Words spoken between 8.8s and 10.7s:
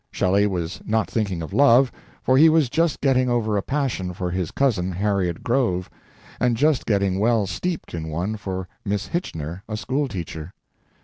Miss Hitchener, a school teacher.